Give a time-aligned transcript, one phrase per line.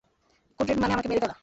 [0.59, 1.35] Code red মানে আমাকে মেরে ফেলা?